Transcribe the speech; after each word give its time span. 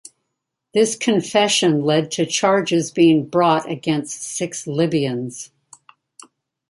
This 0.73 0.95
confession 0.95 1.81
led 1.83 2.09
to 2.13 2.25
charges 2.25 2.89
being 2.89 3.23
brought 3.23 3.69
against 3.69 4.23
six 4.23 4.65
Libyans. 4.65 5.51